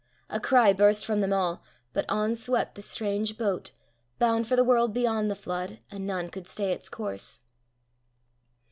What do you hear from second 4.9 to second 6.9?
beyond the flood, and none could stay its